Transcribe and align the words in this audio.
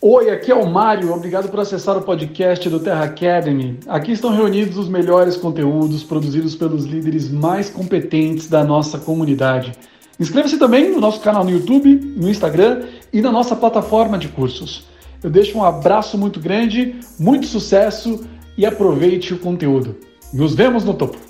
Oi, 0.00 0.30
aqui 0.30 0.52
é 0.52 0.54
o 0.54 0.64
Mário. 0.64 1.12
Obrigado 1.12 1.48
por 1.48 1.58
acessar 1.58 1.96
o 1.96 2.02
podcast 2.02 2.70
do 2.70 2.78
Terra 2.78 3.02
Academy. 3.02 3.80
Aqui 3.88 4.12
estão 4.12 4.30
reunidos 4.30 4.78
os 4.78 4.88
melhores 4.88 5.36
conteúdos 5.36 6.04
produzidos 6.04 6.54
pelos 6.54 6.84
líderes 6.84 7.28
mais 7.28 7.68
competentes 7.68 8.48
da 8.48 8.62
nossa 8.62 8.96
comunidade. 8.96 9.72
Inscreva-se 10.20 10.56
também 10.56 10.92
no 10.92 11.00
nosso 11.00 11.18
canal 11.18 11.42
no 11.42 11.50
YouTube, 11.50 11.96
no 12.16 12.30
Instagram 12.30 12.84
e 13.12 13.20
na 13.20 13.32
nossa 13.32 13.56
plataforma 13.56 14.16
de 14.16 14.28
cursos. 14.28 14.84
Eu 15.20 15.30
deixo 15.30 15.58
um 15.58 15.64
abraço 15.64 16.16
muito 16.16 16.38
grande, 16.38 16.94
muito 17.18 17.48
sucesso 17.48 18.24
e 18.56 18.64
aproveite 18.64 19.34
o 19.34 19.38
conteúdo. 19.40 19.96
Nos 20.32 20.54
vemos 20.54 20.84
no 20.84 20.94
topo. 20.94 21.27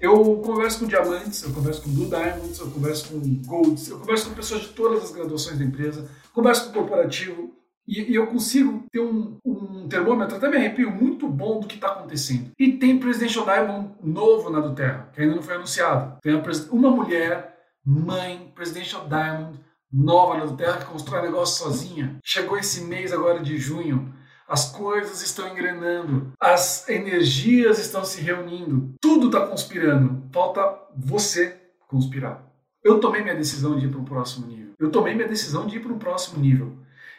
Eu 0.00 0.36
converso 0.36 0.80
com 0.80 0.86
diamantes, 0.86 1.42
eu 1.42 1.52
converso 1.52 1.82
com 1.82 1.90
blue 1.90 2.08
diamonds, 2.08 2.58
eu 2.58 2.70
converso 2.70 3.08
com 3.10 3.20
golds, 3.46 3.88
eu 3.88 3.98
converso 3.98 4.30
com 4.30 4.34
pessoas 4.34 4.62
de 4.62 4.68
todas 4.68 5.04
as 5.04 5.10
graduações 5.12 5.58
da 5.58 5.64
empresa, 5.64 6.08
converso 6.32 6.66
com 6.66 6.72
corporativo 6.72 7.54
e, 7.86 8.12
e 8.12 8.14
eu 8.14 8.26
consigo 8.28 8.84
ter 8.90 9.00
um, 9.00 9.36
um, 9.44 9.88
termômetro, 9.88 10.36
até 10.36 10.48
me 10.48 10.56
arrepio, 10.56 10.90
muito 10.90 11.28
bom 11.28 11.60
do 11.60 11.66
que 11.66 11.74
está 11.74 11.88
acontecendo. 11.88 12.50
E 12.58 12.72
tem 12.72 12.98
Presidential 12.98 13.44
Diamond 13.44 13.90
novo 14.02 14.48
na 14.48 14.60
do 14.60 14.74
Terra, 14.74 15.10
que 15.12 15.20
ainda 15.20 15.34
não 15.34 15.42
foi 15.42 15.56
anunciado. 15.56 16.18
Tem 16.22 16.40
uma 16.70 16.90
mulher, 16.90 17.58
mãe, 17.84 18.50
Presidential 18.54 19.06
Diamond, 19.06 19.60
nova 19.92 20.38
na 20.38 20.46
do 20.46 20.56
Terra, 20.56 20.78
que 20.78 20.86
constrói 20.86 21.22
negócio 21.22 21.62
sozinha. 21.64 22.16
Chegou 22.24 22.56
esse 22.56 22.82
mês 22.84 23.12
agora 23.12 23.40
de 23.40 23.58
junho 23.58 24.14
as 24.50 24.72
coisas 24.72 25.22
estão 25.22 25.46
engrenando, 25.46 26.32
as 26.40 26.88
energias 26.88 27.78
estão 27.78 28.04
se 28.04 28.20
reunindo, 28.20 28.92
tudo 29.00 29.28
está 29.28 29.46
conspirando. 29.46 30.28
Falta 30.32 30.76
você 30.96 31.56
conspirar. 31.86 32.44
Eu 32.82 32.98
tomei 32.98 33.22
minha 33.22 33.36
decisão 33.36 33.78
de 33.78 33.86
ir 33.86 33.90
para 33.90 34.00
o 34.00 34.04
próximo 34.04 34.48
nível. 34.48 34.72
Eu 34.76 34.90
tomei 34.90 35.14
minha 35.14 35.28
decisão 35.28 35.68
de 35.68 35.76
ir 35.76 35.80
para 35.80 35.92
o 35.92 35.98
próximo 35.98 36.40
nível. 36.40 36.76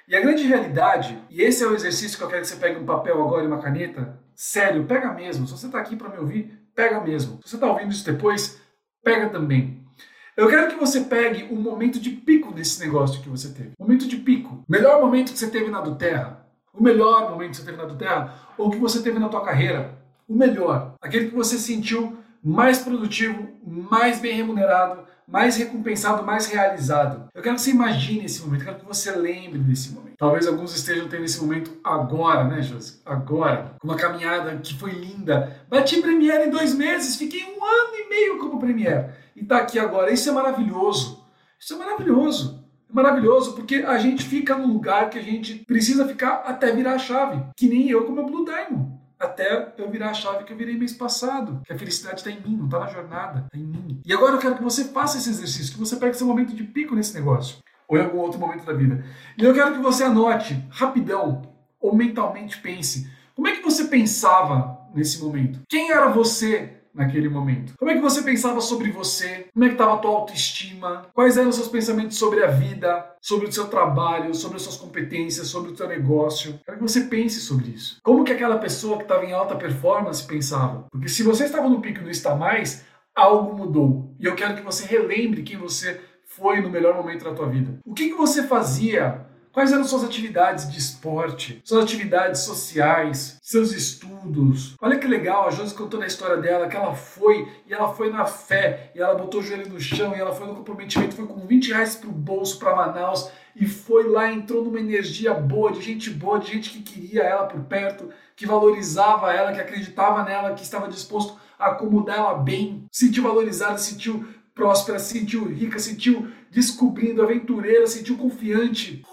E 0.10 0.16
a 0.16 0.20
grande 0.20 0.44
realidade, 0.44 1.18
e 1.30 1.42
esse 1.42 1.64
é 1.64 1.68
o 1.68 1.74
exercício 1.74 2.18
que 2.18 2.24
eu 2.26 2.28
quero 2.28 2.42
que 2.42 2.50
você 2.50 2.58
pegue 2.58 2.78
um 2.78 2.86
papel 2.86 3.24
agora 3.24 3.46
e 3.46 3.48
uma 3.48 3.62
caneta, 3.62 4.20
sério, 4.36 4.84
pega 4.84 5.14
mesmo. 5.14 5.48
Se 5.48 5.54
você 5.54 5.68
está 5.68 5.80
aqui 5.80 5.96
para 5.96 6.10
me 6.10 6.18
ouvir, 6.18 6.60
pega 6.76 7.00
mesmo. 7.00 7.40
Se 7.44 7.52
você 7.52 7.56
está 7.56 7.72
ouvindo 7.72 7.92
isso 7.92 8.06
depois, 8.06 8.60
pega 9.02 9.30
também. 9.30 9.88
Eu 10.36 10.50
quero 10.50 10.70
que 10.70 10.80
você 10.80 11.02
pegue 11.02 11.48
um 11.54 11.62
momento 11.62 11.98
de 11.98 12.10
pico 12.10 12.52
desse 12.54 12.84
negócio 12.84 13.22
que 13.22 13.30
você 13.30 13.54
teve. 13.54 13.72
Momento 13.80 14.06
de 14.06 14.18
pico. 14.18 14.66
Melhor 14.68 15.00
momento 15.00 15.32
que 15.32 15.40
você 15.40 15.50
teve 15.50 15.72
na 15.72 15.80
do 15.80 15.96
Terra 15.96 16.41
o 16.74 16.84
melhor 16.84 17.30
momento 17.30 17.52
que 17.52 17.58
você 17.58 17.66
teve 17.66 17.78
na 17.78 17.96
terra 17.96 18.36
ou 18.58 18.70
que 18.70 18.78
você 18.78 19.02
teve 19.02 19.20
na 19.20 19.30
tua 19.30 19.44
carreira. 19.44 19.98
O 20.28 20.36
melhor. 20.36 20.96
Aquele 21.02 21.30
que 21.30 21.36
você 21.36 21.58
sentiu 21.58 22.18
mais 22.44 22.80
produtivo, 22.80 23.50
mais 23.64 24.20
bem 24.20 24.36
remunerado, 24.36 25.02
mais 25.28 25.56
recompensado, 25.58 26.24
mais 26.24 26.48
realizado. 26.48 27.30
Eu 27.34 27.42
quero 27.42 27.56
que 27.56 27.62
você 27.62 27.72
imagine 27.72 28.26
esse 28.26 28.42
momento, 28.42 28.62
eu 28.62 28.66
quero 28.66 28.80
que 28.80 28.86
você 28.86 29.12
lembre 29.12 29.60
desse 29.60 29.92
momento. 29.92 30.16
Talvez 30.18 30.48
alguns 30.48 30.76
estejam 30.76 31.08
tendo 31.08 31.24
esse 31.24 31.40
momento 31.42 31.72
agora, 31.84 32.44
né, 32.46 32.62
Josi? 32.62 33.02
Agora. 33.06 33.76
Uma 33.84 33.96
caminhada 33.96 34.58
que 34.58 34.78
foi 34.78 34.92
linda. 34.92 35.62
Bati 35.70 36.02
Premiere 36.02 36.48
em 36.48 36.50
dois 36.50 36.74
meses, 36.74 37.16
fiquei 37.16 37.44
um 37.44 37.64
ano 37.64 37.96
e 37.96 38.10
meio 38.10 38.40
como 38.40 38.60
Premiere. 38.60 39.12
E 39.36 39.44
tá 39.44 39.58
aqui 39.58 39.78
agora. 39.80 40.12
Isso 40.12 40.30
é 40.30 40.34
maravilhoso. 40.34 41.24
Isso 41.60 41.76
é 41.76 41.78
maravilhoso 41.78 42.61
maravilhoso 42.94 43.54
porque 43.54 43.76
a 43.76 43.98
gente 43.98 44.24
fica 44.24 44.58
no 44.58 44.68
lugar 44.68 45.10
que 45.10 45.18
a 45.18 45.22
gente 45.22 45.56
precisa 45.66 46.08
ficar 46.08 46.44
até 46.46 46.72
virar 46.72 46.94
a 46.94 47.00
chave. 47.00 47.44
Que 47.56 47.68
nem 47.68 47.90
eu 47.90 48.06
com 48.06 48.12
meu 48.12 48.26
Blue 48.26 48.46
Diamond. 48.46 49.00
Até 49.20 49.74
eu 49.78 49.90
virar 49.90 50.10
a 50.10 50.14
chave 50.14 50.44
que 50.44 50.52
eu 50.52 50.58
virei 50.58 50.76
mês 50.76 50.94
passado. 50.94 51.62
Que 51.66 51.74
a 51.74 51.78
felicidade 51.78 52.18
está 52.18 52.32
em 52.32 52.42
mim, 52.42 52.58
não 52.58 52.66
está 52.66 52.80
na 52.80 52.88
jornada, 52.88 53.46
está 53.46 53.58
em 53.58 53.68
mim. 53.68 54.02
E 54.04 54.14
agora 54.14 54.34
eu 54.34 54.40
quero 54.40 54.56
que 54.56 54.64
você 54.64 54.86
faça 54.86 55.18
esse 55.18 55.30
exercício, 55.30 55.74
que 55.74 55.80
você 55.80 55.96
pegue 55.96 56.18
seu 56.18 56.26
momento 56.26 56.56
de 56.56 56.64
pico 56.64 56.96
nesse 56.96 57.14
negócio. 57.14 57.58
Ou 57.88 57.98
em 57.98 58.02
algum 58.02 58.18
outro 58.20 58.40
momento 58.40 58.66
da 58.66 58.74
vida. 58.74 59.04
E 59.38 59.44
eu 59.44 59.54
quero 59.54 59.74
que 59.74 59.80
você 59.80 60.04
anote, 60.04 60.58
rapidão, 60.70 61.44
ou 61.80 61.96
mentalmente 61.96 62.60
pense. 62.60 63.10
Como 63.36 63.48
é 63.48 63.56
que 63.56 63.64
você 63.64 63.86
pensava 63.86 64.80
nesse 64.94 65.22
momento? 65.22 65.62
Quem 65.70 65.92
era 65.92 66.10
você 66.10 66.81
naquele 66.94 67.30
momento? 67.30 67.74
Como 67.78 67.90
é 67.90 67.96
que 67.96 68.02
você 68.02 68.22
pensava 68.22 68.62
sobre 68.62 68.92
você? 68.92 69.48
Como 69.54 69.66
é 69.66 69.70
que 69.70 69.76
estava 69.76 69.96
a 69.96 69.98
tua 69.98 70.12
autoestima? 70.12 71.08
Quais 71.14 71.38
eram 71.38 71.50
os 71.50 71.56
seus 71.56 71.68
pensamentos 71.68 72.18
sobre 72.18 72.44
a 72.44 72.48
vida, 72.48 73.06
sobre 73.22 73.48
o 73.48 73.52
seu 73.52 73.68
trabalho, 73.68 74.34
sobre 74.34 74.58
as 74.58 74.64
suas 74.64 74.78
competências, 74.78 75.48
sobre 75.48 75.72
o 75.72 75.76
seu 75.76 75.88
negócio? 75.88 76.60
Quero 76.66 76.78
que 76.78 76.84
você 76.84 77.02
pense 77.02 77.40
sobre 77.40 77.72
isso. 77.72 78.00
Como 78.04 78.24
que 78.24 78.32
aquela 78.32 78.58
pessoa 78.58 78.98
que 78.98 79.04
estava 79.04 79.26
em 79.26 79.34
alta 79.34 79.56
performance 79.56 80.26
pensava? 80.26 80.86
Porque 80.92 81.08
se 81.08 81.24
você 81.24 81.46
estava 81.46 81.70
no 81.70 81.82
pico 81.82 82.00
e 82.00 82.04
não 82.04 82.12
está 82.12 82.36
mais, 82.36 82.84
algo 83.16 83.56
mudou. 83.56 84.16
E 84.20 84.26
eu 84.26 84.36
quero 84.36 84.56
que 84.56 84.62
você 84.62 84.86
relembre 84.86 85.44
quem 85.44 85.58
você 85.58 86.00
foi 86.26 86.62
no 86.62 86.70
melhor 86.70 86.96
momento 86.96 87.26
da 87.26 87.34
tua 87.34 87.48
vida. 87.48 87.80
O 87.86 87.94
que, 87.94 88.10
que 88.10 88.16
você 88.16 88.44
fazia 88.44 89.26
Quais 89.52 89.74
eram 89.74 89.84
suas 89.84 90.06
atividades 90.06 90.72
de 90.72 90.80
esporte, 90.80 91.62
suas 91.66 91.84
atividades 91.84 92.40
sociais, 92.42 93.38
seus 93.42 93.74
estudos? 93.74 94.78
Olha 94.82 94.98
que 94.98 95.06
legal, 95.06 95.46
a 95.46 95.52
Josi 95.52 95.76
contou 95.76 96.00
na 96.00 96.08
história 96.08 96.38
dela 96.38 96.70
que 96.70 96.78
ela 96.78 96.96
foi 96.96 97.52
e 97.68 97.74
ela 97.74 97.94
foi 97.94 98.10
na 98.10 98.26
fé, 98.26 98.92
e 98.96 99.02
ela 99.02 99.14
botou 99.14 99.42
o 99.42 99.44
joelho 99.44 99.68
no 99.68 99.80
chão, 99.80 100.16
e 100.16 100.20
ela 100.22 100.34
foi 100.34 100.48
no 100.48 100.56
comprometimento, 100.56 101.16
foi 101.16 101.28
com 101.28 101.46
20 101.46 101.68
reais 101.74 101.98
pro 101.98 102.10
bolso 102.10 102.58
para 102.60 102.74
Manaus, 102.74 103.30
e 103.54 103.68
foi 103.68 104.08
lá, 104.08 104.32
entrou 104.32 104.64
numa 104.64 104.80
energia 104.80 105.34
boa, 105.34 105.74
de 105.74 105.82
gente 105.82 106.10
boa, 106.10 106.40
de 106.40 106.54
gente 106.54 106.70
que 106.70 106.82
queria 106.82 107.24
ela 107.24 107.46
por 107.46 107.60
perto, 107.64 108.10
que 108.38 108.46
valorizava 108.46 109.34
ela, 109.34 109.52
que 109.52 109.60
acreditava 109.60 110.24
nela, 110.24 110.54
que 110.54 110.64
estava 110.64 110.88
disposto 110.88 111.38
a 111.60 111.72
acomodar 111.72 112.20
ela 112.20 112.36
bem, 112.36 112.86
sentiu 112.90 113.24
valorizada, 113.24 113.78
sentiu 113.78 114.26
próspera, 114.56 115.00
sentiu 115.00 115.46
rica, 115.46 115.80
sentiu 115.80 116.32
descobrindo, 116.50 117.22
aventureira, 117.22 117.88
sentiu 117.88 118.18
confiante. 118.18 119.04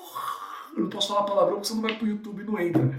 Eu 0.79 0.85
não 0.85 0.91
posso 0.91 1.09
falar 1.09 1.25
palavrão 1.25 1.57
porque 1.57 1.69
você 1.69 1.75
não 1.75 1.83
vai 1.83 1.95
pro 1.95 2.07
YouTube 2.07 2.43
e 2.43 2.47
não 2.47 2.59
entra. 2.59 2.95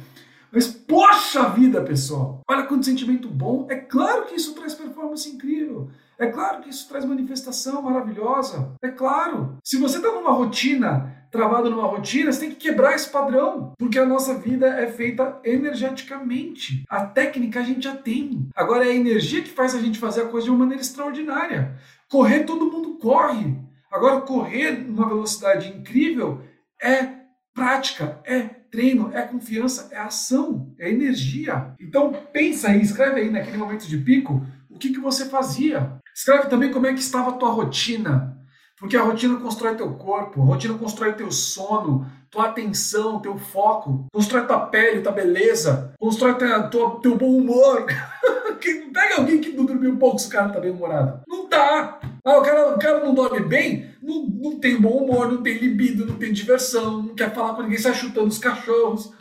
Mas, 0.52 0.68
poxa 0.68 1.50
vida, 1.50 1.82
pessoal! 1.82 2.42
Olha 2.50 2.64
quanto 2.64 2.86
sentimento 2.86 3.30
bom. 3.30 3.68
É 3.70 3.76
claro 3.76 4.26
que 4.26 4.36
isso 4.36 4.54
traz 4.54 4.74
performance 4.74 5.30
incrível. 5.30 5.90
É 6.18 6.28
claro 6.28 6.62
que 6.62 6.70
isso 6.70 6.90
traz 6.90 7.06
manifestação 7.06 7.82
maravilhosa. 7.82 8.74
É 8.82 8.90
claro. 8.90 9.58
Se 9.64 9.78
você 9.78 9.98
está 9.98 10.12
numa 10.12 10.32
rotina, 10.32 11.16
travado 11.32 11.70
numa 11.70 11.88
rotina, 11.88 12.32
você 12.32 12.42
tem 12.42 12.50
que 12.50 12.56
quebrar 12.58 12.96
esse 12.96 13.10
padrão. 13.10 13.74
Porque 13.78 13.98
a 13.98 14.06
nossa 14.06 14.34
vida 14.34 14.68
é 14.68 14.88
feita 14.88 15.40
energeticamente. 15.46 16.84
A 16.90 17.06
técnica 17.06 17.60
a 17.62 17.64
gente 17.64 17.84
já 17.84 17.96
tem. 17.96 18.50
Agora 18.56 18.86
é 18.86 18.90
a 18.92 18.96
energia 18.96 19.42
que 19.42 19.50
faz 19.50 19.76
a 19.76 19.80
gente 19.80 20.00
fazer 20.00 20.24
a 20.24 20.28
coisa 20.28 20.46
de 20.46 20.52
uma 20.52 20.60
maneira 20.60 20.82
extraordinária. 20.82 21.78
Correr, 22.10 22.44
todo 22.44 22.72
mundo 22.72 22.98
corre. 22.98 23.56
Agora, 23.92 24.22
correr 24.22 24.72
numa 24.72 25.08
velocidade 25.08 25.70
incrível 25.70 26.42
é 26.82 27.19
prática, 27.60 28.22
é 28.24 28.40
treino, 28.72 29.12
é 29.14 29.22
confiança, 29.24 29.90
é 29.92 29.98
ação, 30.00 30.74
é 30.80 30.90
energia. 30.90 31.74
Então 31.78 32.14
pensa 32.32 32.70
aí, 32.70 32.82
escreve 32.82 33.20
aí 33.20 33.30
naquele 33.30 33.58
momento 33.58 33.86
de 33.86 33.98
pico 33.98 34.42
o 34.70 34.78
que, 34.78 34.94
que 34.94 35.00
você 35.00 35.26
fazia. 35.26 36.00
Escreve 36.16 36.48
também 36.48 36.72
como 36.72 36.88
é 36.88 36.94
que 36.94 37.02
estava 37.02 37.32
a 37.32 37.34
tua 37.34 37.50
rotina. 37.50 38.38
Porque 38.80 38.96
a 38.96 39.02
rotina 39.02 39.38
constrói 39.38 39.76
teu 39.76 39.94
corpo, 39.96 40.42
a 40.42 40.46
rotina 40.46 40.74
constrói 40.76 41.12
teu 41.12 41.30
sono, 41.34 42.10
tua 42.32 42.46
atenção, 42.46 43.20
teu 43.20 43.38
foco, 43.38 44.06
constrói 44.14 44.46
tua 44.48 44.68
pele, 44.68 45.02
tua 45.02 45.12
beleza, 45.12 45.94
constrói 46.00 46.36
tua, 46.36 46.64
tua, 46.64 47.00
teu 47.02 47.18
bom 47.18 47.36
humor. 47.36 47.86
Pega 48.94 49.18
alguém 49.18 49.42
que 49.42 49.52
não 49.52 49.66
dormiu 49.66 49.98
pouco 49.98 50.18
se 50.18 50.28
o 50.28 50.32
cara 50.32 50.50
tá 50.50 50.62
bem 50.62 50.72
humorado. 50.72 51.22
Não 51.28 51.48
tá. 51.48 51.99
Ah, 52.24 52.38
o 52.38 52.42
cara, 52.42 52.76
o 52.76 52.80
cara 52.80 53.04
não 53.04 53.14
dorme 53.14 53.42
bem, 53.42 53.90
não, 54.02 54.24
não 54.24 54.60
tem 54.60 54.80
bom 54.80 55.04
humor, 55.04 55.32
não 55.32 55.42
tem 55.42 55.58
libido, 55.58 56.06
não 56.06 56.16
tem 56.16 56.34
diversão, 56.34 57.04
não 57.04 57.16
quer 57.16 57.34
falar 57.34 57.54
com 57.54 57.64
ninguém, 57.64 57.78
sai 57.78 57.94
chutando 57.94 58.28
os 58.28 58.38
cachorros. 58.38 59.14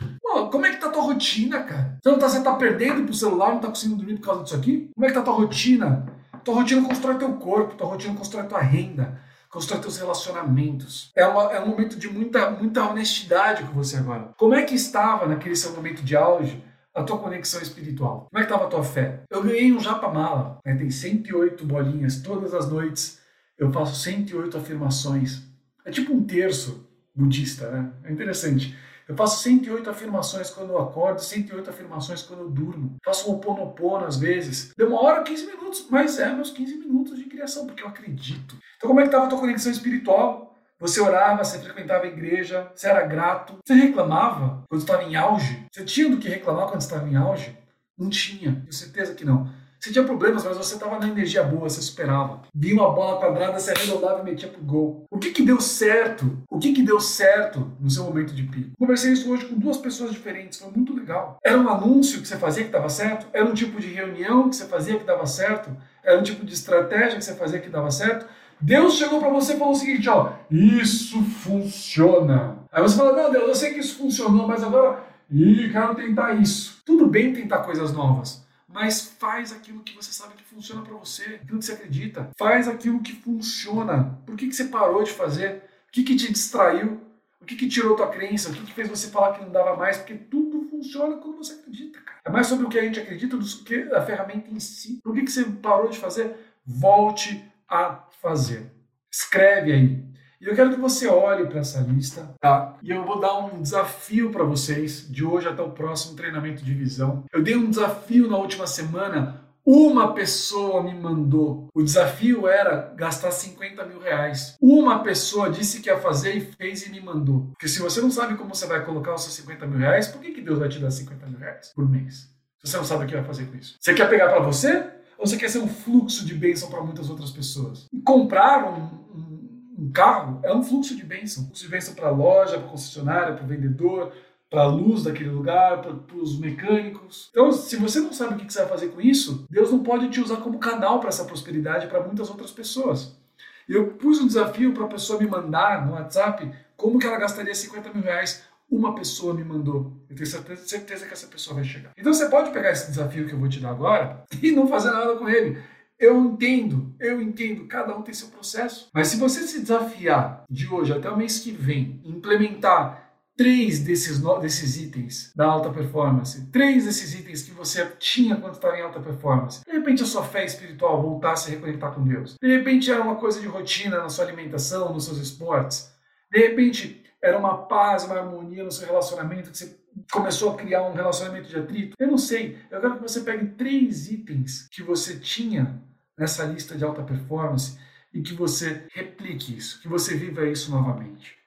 Como 0.51 0.65
é 0.65 0.71
que 0.71 0.77
tá 0.77 0.89
tua 0.89 1.01
rotina, 1.01 1.63
cara? 1.63 1.97
Você, 2.01 2.09
não 2.09 2.19
tá, 2.19 2.29
você 2.29 2.41
tá 2.41 2.55
perdendo 2.55 3.03
pro 3.03 3.13
celular, 3.13 3.51
não 3.51 3.59
tá 3.59 3.67
conseguindo 3.67 3.97
dormir 3.97 4.17
por 4.17 4.25
causa 4.25 4.43
disso 4.43 4.55
aqui? 4.55 4.89
Como 4.93 5.05
é 5.05 5.09
que 5.09 5.15
tá 5.15 5.21
tua 5.21 5.33
rotina? 5.33 6.05
Tua 6.43 6.55
rotina 6.55 6.87
constrói 6.87 7.17
teu 7.17 7.33
corpo, 7.33 7.75
tua 7.75 7.87
rotina 7.87 8.15
constrói 8.15 8.43
tua 8.45 8.61
renda, 8.61 9.19
constrói 9.49 9.81
teus 9.81 9.97
relacionamentos. 9.97 11.11
É, 11.15 11.25
uma, 11.25 11.43
é 11.51 11.59
um 11.59 11.67
momento 11.67 11.97
de 11.97 12.07
muita, 12.07 12.51
muita 12.51 12.87
honestidade 12.87 13.63
com 13.63 13.73
você 13.73 13.97
agora. 13.97 14.29
Como 14.37 14.53
é 14.53 14.63
que 14.63 14.75
estava 14.75 15.25
naquele 15.25 15.55
seu 15.55 15.73
momento 15.73 16.03
de 16.03 16.15
auge 16.15 16.63
a 16.93 17.03
tua 17.03 17.19
conexão 17.19 17.61
espiritual? 17.61 18.27
Como 18.29 18.41
é 18.41 18.45
que 18.45 18.51
estava 18.51 18.67
a 18.67 18.69
tua 18.69 18.83
fé? 18.83 19.21
Eu 19.29 19.43
ganhei 19.43 19.71
um 19.71 19.79
japa 19.79 20.09
mala, 20.09 20.59
né? 20.65 20.75
tem 20.75 20.89
108 20.89 21.65
bolinhas 21.65 22.21
todas 22.21 22.53
as 22.53 22.69
noites. 22.69 23.19
Eu 23.57 23.71
faço 23.71 23.95
108 23.95 24.57
afirmações. 24.57 25.43
É 25.85 25.91
tipo 25.91 26.13
um 26.13 26.23
terço 26.23 26.87
budista, 27.15 27.69
né? 27.69 27.91
É 28.03 28.11
interessante. 28.11 28.77
Eu 29.09 29.15
faço 29.15 29.41
108 29.41 29.89
afirmações 29.89 30.51
quando 30.51 30.69
eu 30.69 30.77
acordo, 30.77 31.19
108 31.19 31.67
afirmações 31.67 32.21
quando 32.21 32.41
eu 32.41 32.49
durmo. 32.49 32.95
Faço 33.03 33.29
um 33.29 33.35
oponopono 33.35 34.05
às 34.05 34.17
vezes. 34.17 34.71
Demora 34.77 35.23
15 35.23 35.47
minutos, 35.47 35.87
mas 35.89 36.19
é 36.19 36.31
meus 36.31 36.51
15 36.51 36.75
minutos 36.75 37.17
de 37.17 37.25
criação, 37.25 37.65
porque 37.65 37.81
eu 37.81 37.87
acredito. 37.87 38.55
Então 38.77 38.87
como 38.87 38.99
é 38.99 39.03
que 39.03 39.09
estava 39.09 39.25
a 39.25 39.27
tua 39.27 39.39
conexão 39.39 39.71
espiritual? 39.71 40.48
Você 40.79 41.01
orava, 41.01 41.43
você 41.43 41.59
frequentava 41.59 42.05
a 42.05 42.07
igreja, 42.07 42.71
você 42.73 42.87
era 42.87 43.05
grato. 43.05 43.57
Você 43.65 43.73
reclamava 43.73 44.63
quando 44.69 44.79
estava 44.79 45.03
em 45.03 45.13
auge? 45.13 45.65
Você 45.69 45.83
tinha 45.83 46.09
do 46.09 46.17
que 46.17 46.29
reclamar 46.29 46.67
quando 46.67 46.79
estava 46.79 47.05
em 47.05 47.17
auge? 47.17 47.57
Não 47.97 48.09
tinha, 48.09 48.53
tenho 48.53 48.71
certeza 48.71 49.13
que 49.13 49.25
não. 49.25 49.49
Você 49.77 49.91
tinha 49.91 50.05
problemas, 50.05 50.43
mas 50.43 50.57
você 50.57 50.75
estava 50.75 50.99
na 50.99 51.07
energia 51.07 51.43
boa, 51.43 51.69
você 51.69 51.81
superava. 51.81 52.41
Vinha 52.53 52.75
uma 52.75 52.91
bola 52.91 53.19
quadrada, 53.19 53.59
você 53.59 53.71
arredondava 53.71 54.21
e 54.21 54.23
metia 54.23 54.47
pro 54.47 54.61
gol. 54.61 55.05
O 55.09 55.17
que 55.17 55.31
que 55.31 55.41
deu 55.41 55.59
certo? 55.59 56.41
O 56.49 56.59
que 56.59 56.73
que 56.73 56.83
deu 56.83 56.99
certo 56.99 57.71
no 57.79 57.89
seu 57.89 58.03
momento 58.05 58.33
de 58.33 58.43
pico? 58.43 58.71
Conversei 58.77 59.13
isso 59.13 59.31
hoje 59.31 59.45
com 59.45 59.57
duas 59.57 59.77
pessoas 59.77 60.11
diferentes, 60.11 60.59
foi 60.59 60.71
muito 60.71 60.93
legal. 60.93 61.37
Era 61.43 61.57
um 61.57 61.69
anúncio 61.69 62.21
que 62.21 62.27
você 62.27 62.37
fazia 62.37 62.63
que 62.63 62.71
dava 62.71 62.89
certo? 62.89 63.27
Era 63.33 63.45
um 63.45 63.53
tipo 63.53 63.79
de 63.79 63.87
reunião 63.87 64.49
que 64.49 64.55
você 64.55 64.65
fazia 64.65 64.97
que 64.97 65.05
dava 65.05 65.25
certo? 65.25 65.75
Era 66.03 66.19
um 66.19 66.23
tipo 66.23 66.45
de 66.45 66.53
estratégia 66.53 67.17
que 67.17 67.23
você 67.23 67.35
fazia 67.35 67.59
que 67.59 67.69
dava 67.69 67.91
certo? 67.91 68.25
Deus 68.61 68.95
chegou 68.95 69.19
para 69.19 69.29
você 69.29 69.53
e 69.53 69.57
falou 69.57 69.73
o 69.73 69.77
seguinte, 69.77 70.09
ó, 70.09 70.33
isso 70.51 71.21
funciona. 71.23 72.57
Aí 72.71 72.81
você 72.81 72.97
fala, 72.97 73.13
não, 73.13 73.31
Deus, 73.31 73.47
eu 73.47 73.55
sei 73.55 73.73
que 73.73 73.79
isso 73.79 73.97
funcionou, 73.97 74.47
mas 74.47 74.63
agora, 74.63 75.03
ih, 75.31 75.71
quero 75.71 75.95
tentar 75.95 76.33
isso. 76.33 76.81
Tudo 76.85 77.07
bem 77.07 77.33
tentar 77.33 77.59
coisas 77.59 77.93
novas 77.93 78.47
mas 78.71 79.01
faz 79.01 79.51
aquilo 79.51 79.81
que 79.81 79.95
você 79.95 80.13
sabe 80.13 80.35
que 80.35 80.43
funciona 80.43 80.81
para 80.81 80.95
você, 80.95 81.39
aquilo 81.41 81.59
que 81.59 81.65
você 81.65 81.73
acredita. 81.73 82.29
Faz 82.37 82.67
aquilo 82.67 83.01
que 83.01 83.13
funciona. 83.13 84.19
Por 84.25 84.35
que, 84.35 84.47
que 84.47 84.53
você 84.53 84.65
parou 84.65 85.03
de 85.03 85.11
fazer? 85.11 85.63
O 85.87 85.91
que, 85.91 86.03
que 86.03 86.15
te 86.15 86.31
distraiu? 86.31 87.01
O 87.41 87.45
que, 87.45 87.55
que 87.55 87.67
tirou 87.67 87.95
tua 87.95 88.07
crença? 88.07 88.49
O 88.49 88.53
que, 88.53 88.63
que 88.63 88.73
fez 88.73 88.87
você 88.87 89.09
falar 89.09 89.33
que 89.33 89.43
não 89.43 89.51
dava 89.51 89.75
mais? 89.75 89.97
Porque 89.97 90.13
tudo 90.13 90.69
funciona 90.69 91.17
quando 91.17 91.37
você 91.37 91.53
acredita, 91.53 91.99
cara. 91.99 92.19
É 92.23 92.29
mais 92.29 92.45
sobre 92.45 92.65
o 92.65 92.69
que 92.69 92.77
a 92.77 92.83
gente 92.83 92.99
acredita 92.99 93.35
do 93.35 93.45
que 93.63 93.75
a 93.91 94.05
ferramenta 94.05 94.51
em 94.51 94.59
si. 94.59 94.99
Por 95.03 95.15
que, 95.15 95.23
que 95.23 95.31
você 95.31 95.43
parou 95.45 95.89
de 95.89 95.97
fazer? 95.97 96.35
Volte 96.63 97.43
a 97.69 98.05
fazer. 98.21 98.71
Escreve 99.11 99.71
aí. 99.71 100.09
E 100.41 100.45
eu 100.45 100.55
quero 100.55 100.71
que 100.73 100.79
você 100.79 101.05
olhe 101.07 101.47
para 101.47 101.59
essa 101.59 101.81
lista, 101.81 102.33
tá? 102.39 102.77
E 102.81 102.91
eu 102.91 103.03
vou 103.03 103.19
dar 103.19 103.37
um 103.39 103.61
desafio 103.61 104.31
para 104.31 104.45
vocês 104.45 105.05
de 105.09 105.23
hoje 105.23 105.49
até 105.49 105.61
o 105.61 105.71
próximo 105.71 106.15
treinamento 106.15 106.63
de 106.63 106.73
visão. 106.73 107.25
Eu 107.33 107.43
dei 107.43 107.57
um 107.57 107.69
desafio 107.69 108.29
na 108.29 108.37
última 108.37 108.65
semana. 108.65 109.43
Uma 109.65 110.13
pessoa 110.13 110.81
me 110.81 110.95
mandou. 110.95 111.67
O 111.75 111.83
desafio 111.83 112.47
era 112.47 112.93
gastar 112.95 113.31
50 113.31 113.85
mil 113.85 113.99
reais. 113.99 114.55
Uma 114.61 115.03
pessoa 115.03 115.49
disse 115.49 115.81
que 115.81 115.89
ia 115.89 115.99
fazer 115.99 116.35
e 116.37 116.41
fez 116.41 116.87
e 116.87 116.89
me 116.89 117.01
mandou. 117.01 117.49
Porque 117.51 117.67
se 117.67 117.81
você 117.81 117.99
não 117.99 118.09
sabe 118.09 118.35
como 118.35 118.55
você 118.55 118.65
vai 118.65 118.83
colocar 118.85 119.13
os 119.13 119.23
seus 119.23 119.35
50 119.35 119.67
mil 119.67 119.77
reais, 119.77 120.07
por 120.07 120.21
que, 120.21 120.31
que 120.31 120.41
Deus 120.41 120.57
vai 120.57 120.69
te 120.69 120.79
dar 120.79 120.89
50 120.89 121.27
mil 121.27 121.37
reais 121.37 121.73
por 121.75 121.87
mês? 121.87 122.29
Se 122.57 122.71
você 122.71 122.77
não 122.77 122.85
sabe 122.85 123.03
o 123.03 123.07
que 123.07 123.13
vai 123.13 123.23
fazer 123.25 123.45
com 123.45 123.57
isso. 123.57 123.75
Você 123.79 123.93
quer 123.93 124.09
pegar 124.09 124.29
para 124.29 124.39
você? 124.39 124.98
Ou 125.19 125.27
você 125.27 125.35
quer 125.35 125.49
ser 125.49 125.59
um 125.59 125.67
fluxo 125.67 126.25
de 126.25 126.33
bênção 126.33 126.69
para 126.69 126.81
muitas 126.81 127.09
outras 127.09 127.29
pessoas? 127.29 127.87
E 127.91 127.99
comprar 127.99 128.63
um, 128.63 129.83
um 129.83 129.91
carro 129.91 130.39
é 130.43 130.55
um 130.55 130.63
fluxo 130.63 130.95
de 130.95 131.03
bênção. 131.03 131.43
Fluxo 131.43 131.63
de 131.63 131.69
bênção 131.69 131.93
para 131.93 132.07
a 132.07 132.11
loja, 132.11 132.57
para 132.57 132.67
a 132.67 132.69
concessionária, 132.69 133.35
para 133.35 133.43
o 133.43 133.47
vendedor, 133.47 134.13
para 134.49 134.61
a 134.61 134.67
luz 134.67 135.03
daquele 135.03 135.29
lugar, 135.29 135.81
para 135.81 136.15
os 136.15 136.39
mecânicos. 136.39 137.29
Então, 137.31 137.51
se 137.51 137.75
você 137.75 137.99
não 137.99 138.13
sabe 138.13 138.35
o 138.35 138.37
que 138.37 138.51
você 138.51 138.59
vai 138.59 138.69
fazer 138.69 138.87
com 138.87 139.01
isso, 139.01 139.45
Deus 139.49 139.69
não 139.69 139.83
pode 139.83 140.07
te 140.07 140.21
usar 140.21 140.37
como 140.37 140.57
canal 140.57 141.01
para 141.01 141.09
essa 141.09 141.25
prosperidade 141.25 141.87
para 141.87 142.01
muitas 142.01 142.29
outras 142.29 142.51
pessoas. 142.51 143.19
Eu 143.67 143.87
pus 143.87 144.21
um 144.21 144.25
desafio 144.25 144.73
para 144.73 144.85
a 144.85 144.89
pessoa 144.89 145.19
me 145.19 145.27
mandar 145.27 145.85
no 145.85 145.93
WhatsApp 145.93 146.49
como 146.77 146.97
que 146.97 147.05
ela 147.05 147.19
gastaria 147.19 147.53
50 147.53 147.93
mil 147.93 148.03
reais. 148.03 148.43
Uma 148.69 148.93
pessoa 148.93 149.33
me 149.33 149.43
mandou. 149.43 149.99
Eu 150.09 150.15
tenho 150.15 150.27
certeza, 150.27 150.67
certeza 150.67 151.05
que 151.05 151.13
essa 151.13 151.27
pessoa 151.27 151.55
vai 151.55 151.63
chegar. 151.63 151.91
Então 151.97 152.13
você 152.13 152.29
pode 152.29 152.51
pegar 152.51 152.71
esse 152.71 152.89
desafio 152.89 153.27
que 153.27 153.33
eu 153.33 153.39
vou 153.39 153.49
te 153.49 153.59
dar 153.59 153.71
agora 153.71 154.23
e 154.41 154.51
não 154.51 154.67
fazer 154.67 154.91
nada 154.91 155.15
com 155.15 155.27
ele. 155.27 155.61
Eu 155.99 156.17
entendo, 156.23 156.95
eu 156.97 157.21
entendo, 157.21 157.67
cada 157.67 157.95
um 157.97 158.01
tem 158.01 158.13
seu 158.13 158.29
processo. 158.29 158.89
Mas 158.93 159.07
se 159.07 159.17
você 159.17 159.45
se 159.45 159.59
desafiar 159.59 160.45
de 160.49 160.67
hoje 160.67 160.93
até 160.93 161.09
o 161.09 161.17
mês 161.17 161.39
que 161.39 161.51
vem, 161.51 161.99
implementar 162.05 163.09
três 163.39 163.79
desses, 163.79 164.21
desses 164.41 164.77
itens 164.77 165.31
da 165.33 165.45
alta 165.45 165.69
performance, 165.69 166.45
três 166.51 166.83
desses 166.83 167.17
itens 167.17 167.41
que 167.41 167.51
você 167.51 167.85
tinha 167.97 168.35
quando 168.35 168.55
estava 168.55 168.77
em 168.77 168.81
alta 168.81 168.99
performance, 168.99 169.61
de 169.65 169.71
repente 169.71 170.03
a 170.03 170.05
sua 170.05 170.23
fé 170.23 170.43
espiritual 170.43 171.01
voltasse 171.01 171.43
a 171.43 171.45
se 171.45 171.55
reconectar 171.55 171.93
com 171.93 172.05
Deus. 172.05 172.35
De 172.41 172.49
repente 172.49 172.91
era 172.91 173.01
uma 173.01 173.15
coisa 173.15 173.39
de 173.39 173.47
rotina 173.47 173.97
na 173.97 174.09
sua 174.09 174.25
alimentação, 174.25 174.93
nos 174.93 175.05
seus 175.05 175.19
esportes. 175.19 175.89
De 176.29 176.37
repente 176.37 177.01
era 177.21 177.37
uma 177.37 177.65
paz, 177.65 178.03
uma 178.03 178.15
harmonia 178.15 178.63
no 178.63 178.71
seu 178.71 178.87
relacionamento 178.87 179.51
que 179.51 179.57
você 179.57 179.77
começou 180.11 180.51
a 180.51 180.57
criar 180.57 180.83
um 180.83 180.93
relacionamento 180.93 181.49
de 181.49 181.57
atrito. 181.57 181.95
Eu 181.99 182.07
não 182.07 182.17
sei. 182.17 182.57
Eu 182.71 182.79
quero 182.79 182.95
que 182.95 183.01
você 183.01 183.21
pegue 183.21 183.47
três 183.47 184.09
itens 184.09 184.67
que 184.71 184.81
você 184.81 185.19
tinha 185.19 185.81
nessa 186.17 186.43
lista 186.45 186.75
de 186.75 186.83
alta 186.83 187.03
performance 187.03 187.77
e 188.13 188.21
que 188.21 188.33
você 188.33 188.85
replique 188.93 189.55
isso, 189.57 189.81
que 189.81 189.87
você 189.87 190.15
viva 190.15 190.47
isso 190.47 190.71
novamente. 190.71 191.37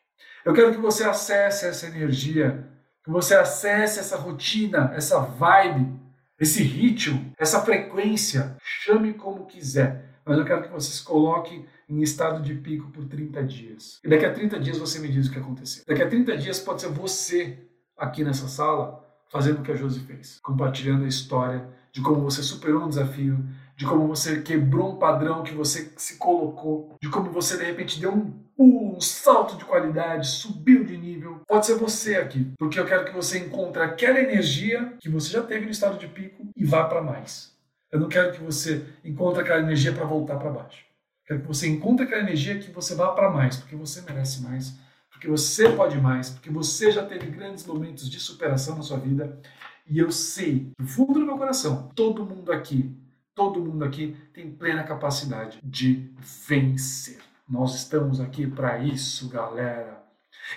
Eu 0.44 0.52
quero 0.54 0.72
que 0.72 0.80
você 0.80 1.04
acesse 1.04 1.66
essa 1.66 1.86
energia, 1.86 2.68
que 3.04 3.10
você 3.10 3.34
acesse 3.34 3.98
essa 3.98 4.16
rotina, 4.16 4.92
essa 4.94 5.20
vibe, 5.20 6.00
esse 6.38 6.62
ritmo, 6.62 7.32
essa 7.38 7.62
frequência, 7.62 8.56
chame 8.60 9.14
como 9.14 9.46
quiser, 9.46 10.11
mas 10.24 10.38
eu 10.38 10.44
quero 10.44 10.62
que 10.62 10.72
você 10.72 10.92
se 10.92 11.02
coloque 11.02 11.64
em 11.88 12.02
estado 12.02 12.42
de 12.42 12.54
pico 12.54 12.90
por 12.90 13.04
30 13.04 13.42
dias. 13.44 14.00
E 14.04 14.08
daqui 14.08 14.24
a 14.24 14.32
30 14.32 14.58
dias 14.60 14.78
você 14.78 14.98
me 14.98 15.08
diz 15.08 15.28
o 15.28 15.32
que 15.32 15.38
aconteceu. 15.38 15.84
Daqui 15.86 16.02
a 16.02 16.08
30 16.08 16.36
dias 16.36 16.60
pode 16.60 16.80
ser 16.80 16.88
você 16.88 17.58
aqui 17.96 18.24
nessa 18.24 18.48
sala 18.48 19.02
fazendo 19.30 19.60
o 19.60 19.62
que 19.62 19.72
a 19.72 19.76
Josi 19.76 20.00
fez, 20.00 20.38
compartilhando 20.42 21.04
a 21.04 21.08
história 21.08 21.66
de 21.90 22.00
como 22.00 22.20
você 22.20 22.42
superou 22.42 22.84
um 22.84 22.88
desafio, 22.88 23.44
de 23.76 23.86
como 23.86 24.06
você 24.06 24.40
quebrou 24.42 24.92
um 24.92 24.96
padrão 24.96 25.42
que 25.42 25.54
você 25.54 25.92
se 25.96 26.16
colocou, 26.16 26.96
de 27.00 27.08
como 27.08 27.30
você 27.30 27.56
de 27.56 27.64
repente 27.64 28.00
deu 28.00 28.12
um 28.12 28.30
pulo, 28.56 28.96
um 28.96 29.00
salto 29.00 29.56
de 29.56 29.64
qualidade, 29.64 30.28
subiu 30.28 30.84
de 30.84 30.96
nível. 30.96 31.40
Pode 31.46 31.66
ser 31.66 31.74
você 31.74 32.16
aqui, 32.16 32.52
porque 32.58 32.78
eu 32.78 32.86
quero 32.86 33.04
que 33.04 33.14
você 33.14 33.38
encontre 33.38 33.82
aquela 33.82 34.20
energia 34.20 34.94
que 35.00 35.08
você 35.08 35.30
já 35.30 35.42
teve 35.42 35.64
no 35.64 35.70
estado 35.70 35.98
de 35.98 36.06
pico 36.06 36.46
e 36.56 36.64
vá 36.64 36.84
para 36.84 37.02
mais. 37.02 37.51
Eu 37.92 38.00
não 38.00 38.08
quero 38.08 38.32
que 38.32 38.40
você 38.40 38.84
encontre 39.04 39.42
aquela 39.42 39.60
energia 39.60 39.92
para 39.92 40.04
voltar 40.04 40.38
para 40.38 40.50
baixo. 40.50 40.84
Quero 41.26 41.42
que 41.42 41.46
você 41.46 41.68
encontre 41.68 42.06
aquela 42.06 42.22
energia 42.22 42.58
que 42.58 42.70
você 42.72 42.94
vá 42.94 43.12
para 43.12 43.30
mais, 43.30 43.58
porque 43.58 43.76
você 43.76 44.00
merece 44.00 44.42
mais, 44.42 44.74
porque 45.10 45.28
você 45.28 45.68
pode 45.68 46.00
mais, 46.00 46.30
porque 46.30 46.50
você 46.50 46.90
já 46.90 47.04
teve 47.04 47.26
grandes 47.26 47.64
momentos 47.64 48.10
de 48.10 48.18
superação 48.18 48.76
na 48.76 48.82
sua 48.82 48.98
vida. 48.98 49.38
E 49.86 49.98
eu 49.98 50.10
sei, 50.10 50.72
do 50.80 50.86
fundo 50.86 51.20
do 51.20 51.26
meu 51.26 51.36
coração, 51.36 51.92
todo 51.94 52.24
mundo 52.24 52.50
aqui 52.50 52.96
Todo 53.34 53.64
mundo 53.64 53.82
aqui 53.82 54.14
tem 54.34 54.50
plena 54.50 54.84
capacidade 54.84 55.58
de 55.64 56.10
vencer. 56.46 57.18
Nós 57.48 57.74
estamos 57.74 58.20
aqui 58.20 58.46
para 58.46 58.78
isso, 58.78 59.28
galera. 59.28 60.01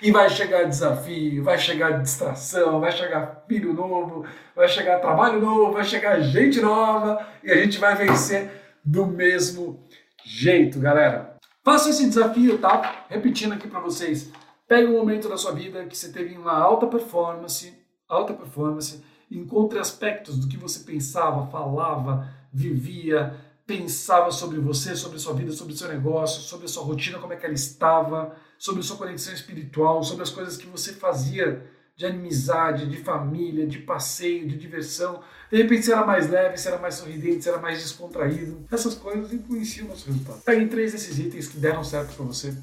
E 0.02 0.12
vai 0.12 0.30
chegar 0.30 0.64
desafio, 0.64 1.44
vai 1.44 1.58
chegar 1.58 2.02
distração, 2.02 2.80
vai 2.80 2.92
chegar 2.92 3.44
filho 3.48 3.74
novo, 3.74 4.26
vai 4.56 4.68
chegar 4.68 5.00
trabalho 5.00 5.40
novo, 5.40 5.74
vai 5.74 5.84
chegar 5.84 6.20
gente 6.22 6.60
nova 6.62 7.26
e 7.44 7.52
a 7.52 7.56
gente 7.56 7.78
vai 7.78 7.96
vencer 7.96 8.50
do 8.84 9.06
mesmo 9.06 9.80
jeito, 10.24 10.80
galera. 10.80 11.36
Faça 11.64 11.90
esse 11.90 12.08
desafio, 12.08 12.58
tá? 12.60 13.06
Repetindo 13.10 13.54
aqui 13.54 13.68
para 13.68 13.80
vocês. 13.80 14.32
Pegue 14.68 14.88
um 14.88 14.98
momento 14.98 15.30
da 15.30 15.38
sua 15.38 15.52
vida 15.52 15.86
que 15.86 15.98
você 15.98 16.12
teve 16.12 16.38
uma 16.38 16.58
alta 16.58 16.88
performance, 16.88 17.74
alta 18.08 18.34
performance, 18.34 19.04
encontre 19.32 19.80
aspectos 19.80 20.38
do 20.38 20.48
que 20.48 20.58
você 20.58 20.80
pensava, 20.84 21.48
falava, 21.48 22.28
vivia, 22.52 23.36
pensava 23.66 24.32
sobre 24.32 24.60
você, 24.60 24.96
sobre 24.96 25.18
sua 25.18 25.34
vida, 25.34 25.52
sobre 25.52 25.76
seu 25.76 25.88
negócio, 25.88 26.42
sobre 26.42 26.68
sua 26.68 26.84
rotina, 26.84 27.18
como 27.18 27.34
é 27.34 27.36
que 27.36 27.46
ela 27.46 27.56
estava, 27.56 28.36
sobre 28.58 28.84
sua 28.84 28.98
conexão 28.98 29.34
espiritual, 29.34 30.04
sobre 30.04 30.24
as 30.24 30.30
coisas 30.30 30.56
que 30.56 30.68
você 30.68 30.94
fazia 30.94 31.66
de 31.98 32.06
amizade, 32.06 32.88
de 32.88 32.98
família, 32.98 33.66
de 33.66 33.80
passeio, 33.80 34.48
de 34.48 34.58
diversão. 34.58 35.22
De 35.50 35.58
repente 35.58 35.86
você 35.86 35.94
era 35.94 36.06
mais 36.06 36.30
leve, 36.30 36.58
você 36.58 36.68
era 36.68 36.78
mais 36.78 36.96
sorridente, 36.96 37.44
você 37.44 37.50
era 37.50 37.58
mais 37.58 37.80
descontraído. 37.80 38.66
Essas 38.70 38.96
coisas 38.96 39.32
influenciam 39.32 39.88
o 39.88 39.90
nosso 39.90 40.06
resultado. 40.08 40.42
Pegue 40.44 40.68
três 40.68 40.92
desses 40.92 41.18
itens 41.18 41.48
que 41.48 41.58
deram 41.58 41.84
certo 41.84 42.14
para 42.14 42.26
você 42.26 42.54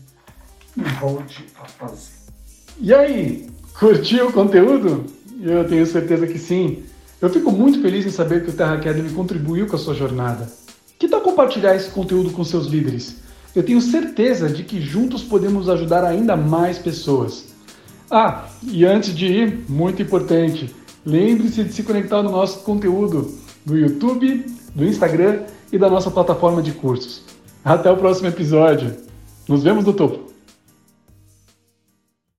e 0.76 0.82
volte 1.00 1.46
a 1.56 1.64
fazer. 1.64 2.12
E 2.78 2.92
aí, 2.92 3.50
curtiu 3.78 4.28
o 4.28 4.32
conteúdo? 4.32 5.06
Eu 5.40 5.66
tenho 5.66 5.86
certeza 5.86 6.26
que 6.26 6.38
sim. 6.38 6.84
Eu 7.20 7.30
fico 7.30 7.50
muito 7.50 7.80
feliz 7.80 8.04
em 8.04 8.10
saber 8.10 8.44
que 8.44 8.50
o 8.50 8.52
Terra 8.52 8.74
Academy 8.74 9.10
contribuiu 9.10 9.66
com 9.66 9.76
a 9.76 9.78
sua 9.78 9.94
jornada. 9.94 10.61
Compartilhar 11.32 11.74
esse 11.74 11.88
conteúdo 11.88 12.30
com 12.30 12.44
seus 12.44 12.66
líderes? 12.66 13.16
Eu 13.56 13.62
tenho 13.62 13.80
certeza 13.80 14.50
de 14.50 14.62
que 14.64 14.82
juntos 14.82 15.22
podemos 15.22 15.66
ajudar 15.66 16.04
ainda 16.04 16.36
mais 16.36 16.78
pessoas. 16.78 17.54
Ah, 18.10 18.44
e 18.62 18.84
antes 18.84 19.14
de 19.14 19.24
ir, 19.24 19.64
muito 19.66 20.02
importante, 20.02 20.70
lembre-se 21.06 21.64
de 21.64 21.72
se 21.72 21.82
conectar 21.84 22.22
no 22.22 22.30
nosso 22.30 22.58
conteúdo 22.64 23.32
do 23.64 23.78
YouTube, 23.78 24.44
do 24.74 24.84
Instagram 24.84 25.44
e 25.72 25.78
da 25.78 25.88
nossa 25.88 26.10
plataforma 26.10 26.60
de 26.60 26.72
cursos. 26.72 27.22
Até 27.64 27.90
o 27.90 27.96
próximo 27.96 28.28
episódio. 28.28 28.94
Nos 29.48 29.62
vemos 29.62 29.86
no 29.86 29.94
topo. 29.94 30.31